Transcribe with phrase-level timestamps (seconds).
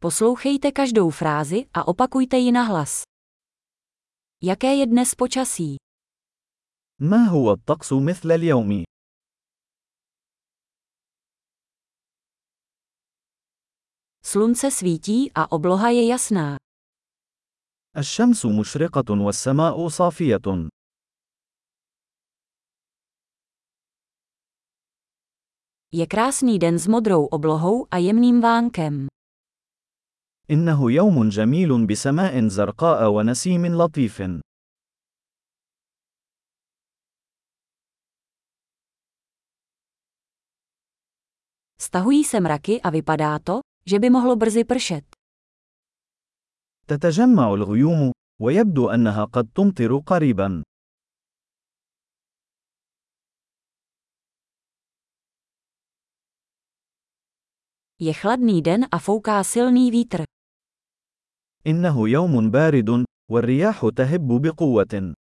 [0.00, 3.02] Poslouchejte každou frázi a opakujte ji nahlas.
[4.42, 5.76] Jaké je dnes počasí?
[7.00, 8.84] ما هو الطقس مثل اليوم؟
[14.24, 16.56] Slunce svítí a obloha je jasná.
[17.96, 20.68] الشمس مشرقة والسماء صافية.
[25.92, 29.06] Je krásný den s modrou oblohou a jemným vánkem.
[30.50, 34.22] إنه يوم جميل بسماء زرقاء ونسيم لطيف.
[41.80, 45.04] Stahují se mraky a vypadá to, že by mohlo brzy pršet.
[46.86, 50.62] تتجمع الغيوم، ويبدو أنها قد تمطر قريبا.
[58.00, 60.37] Je chladný den a fouká silný vítr.
[61.67, 65.13] إنه يوم بارد، والرياح تهب بقوة.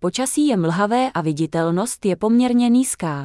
[0.00, 3.24] Počasí je mlhavé a viditelnost je poměrně nízká.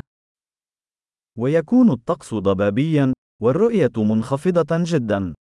[1.37, 5.33] ويكون الطقس ضبابيا، والرؤية منخفضة جدا.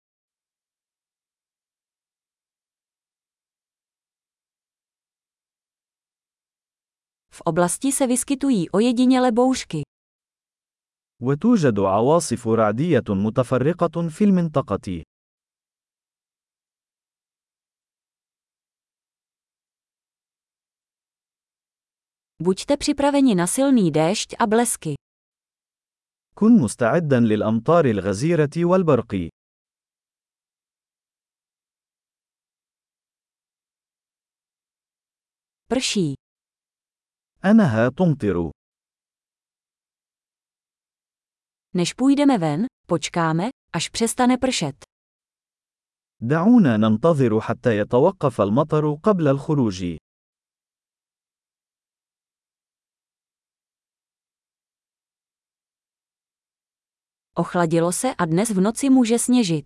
[7.33, 9.81] V oblasti se vyskytují ojediněle bouřky.
[11.22, 15.02] وتوجد عواصف رعدية متفرقة في المنطقة.
[22.42, 24.94] Buďte připraveni na silný déšť a blesky.
[26.34, 29.28] كن مستعدا للأمطار الغزيرة والبرق.
[35.68, 36.14] Prší.
[37.44, 38.57] أنها تمطر.
[41.73, 44.75] Než půjdeme ven, počkáme, až přestane pršet.
[46.21, 49.97] دعونا ننتظر حتى يتوقف المطر قبل الخروج.
[57.35, 59.65] Ochladilo se a dnes v noci může sněžit.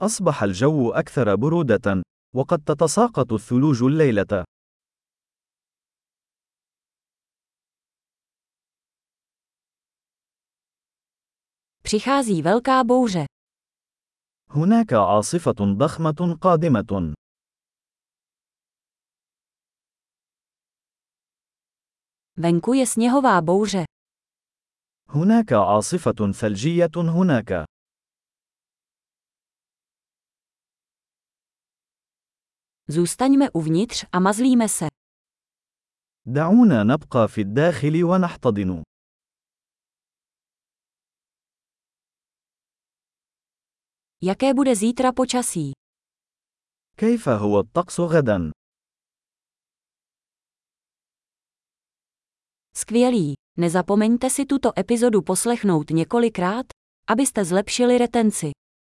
[0.00, 2.02] أصبح الجو أكثر برودة،
[2.34, 4.44] وقد تتساقط الثلوج الليلة.
[11.92, 13.24] Přichází velká bouře.
[14.50, 17.14] هناك عاصفة ضخمة قادمة.
[22.36, 23.84] Venku je sněhová bouře.
[25.08, 27.64] هناك عاصفة ثلجية هناك.
[32.88, 34.88] Zůstaňme uvnitř a mazlíme se.
[36.26, 38.82] دعونا نبقى في الداخل ونحتضن.
[44.22, 45.72] Jaké bude zítra počasí?
[46.96, 48.52] كيف هو الطقس غدا؟
[52.76, 53.34] Skvělý.
[53.58, 56.66] Nezapomeňte si tuto epizodu poslechnout několikrát,
[57.08, 58.50] abyste zlepšili retenci.